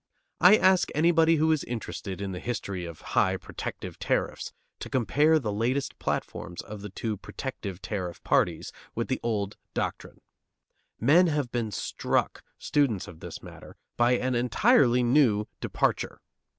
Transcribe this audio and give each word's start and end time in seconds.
I 0.39 0.57
ask 0.57 0.89
anybody 0.95 1.35
who 1.35 1.51
is 1.51 1.63
interested 1.63 2.21
in 2.21 2.31
the 2.31 2.39
history 2.39 2.85
of 2.85 3.01
high 3.13 3.37
"protective" 3.37 3.99
tariffs 3.99 4.51
to 4.79 4.89
compare 4.89 5.37
the 5.37 5.53
latest 5.53 5.99
platforms 5.99 6.63
of 6.63 6.81
the 6.81 6.89
two 6.89 7.17
"protective" 7.17 7.83
tariff 7.83 8.23
parties 8.23 8.71
with 8.95 9.09
the 9.09 9.19
old 9.21 9.57
doctrine. 9.75 10.19
Men 10.99 11.27
have 11.27 11.51
been 11.51 11.69
struck, 11.69 12.43
students 12.57 13.07
of 13.07 13.19
this 13.19 13.43
matter, 13.43 13.75
by 13.95 14.13
an 14.13 14.33
entirely 14.33 15.03
new 15.03 15.47
departure. 15.59 16.19